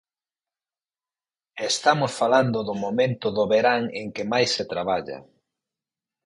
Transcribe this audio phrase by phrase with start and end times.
[1.61, 5.19] E estamos falando do momento do verán en que máis se traballa.